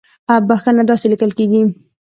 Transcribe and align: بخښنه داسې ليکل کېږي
بخښنه 0.49 0.83
داسې 0.89 1.05
ليکل 1.11 1.31
کېږي 1.37 1.61